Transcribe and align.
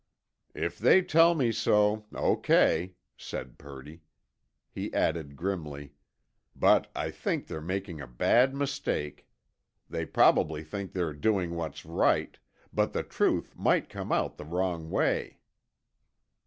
"If 0.55 0.79
they 0.79 1.03
tell 1.03 1.35
me 1.35 1.51
so, 1.51 2.05
O.K.," 2.15 2.95
said 3.17 3.59
Purdy. 3.59 4.01
He 4.71 4.91
added 4.95 5.35
grimly, 5.35 5.93
"But 6.55 6.89
I 6.95 7.11
think 7.11 7.45
they're 7.45 7.61
making 7.61 8.01
a 8.01 8.07
bad 8.07 8.55
mistake. 8.55 9.27
They 9.87 10.07
probably 10.07 10.63
think 10.63 10.93
they're 10.93 11.13
doing 11.13 11.53
what's 11.53 11.85
right. 11.85 12.39
But 12.73 12.93
the 12.93 13.03
truth 13.03 13.55
might 13.55 13.89
come 13.89 14.11
out 14.11 14.37
the 14.37 14.45
wrong 14.45 14.89
way." 14.89 15.37